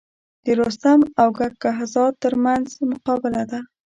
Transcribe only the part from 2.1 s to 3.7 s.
تر منځ مقابله ده.